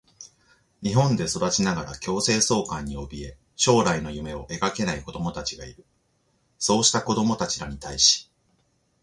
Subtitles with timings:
[0.81, 5.85] 日本で育ちながら強制送還におびえ、将来の夢を描けない子どもたちがいる。
[6.57, 8.27] そうした子どもらに対し、